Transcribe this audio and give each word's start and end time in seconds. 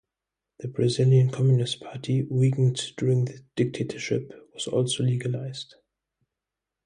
The 0.61 0.67
Brazilian 0.67 1.29
Communist 1.29 1.79
Party, 1.79 2.23
weakened 2.23 2.81
during 2.97 3.25
the 3.25 3.43
dictatorship, 3.55 4.31
was 4.51 4.65
also 4.65 5.03
legalised. 5.03 5.75